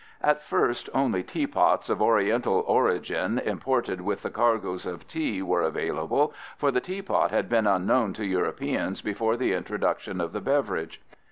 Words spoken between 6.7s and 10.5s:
the teapot had been unknown to Europeans before the introduction of the